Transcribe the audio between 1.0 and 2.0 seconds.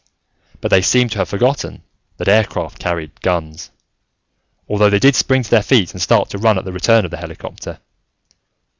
to have forgotten